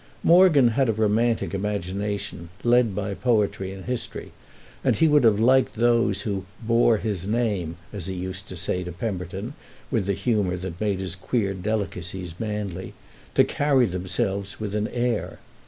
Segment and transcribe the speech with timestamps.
[0.23, 4.31] Morgan had a romantic imagination, led by poetry and history,
[4.83, 8.91] and he would have liked those who "bore his name"—as he used to say to
[8.91, 9.53] Pemberton
[9.91, 15.37] with the humour that made his queer delicacies manly—to carry themselves with an air.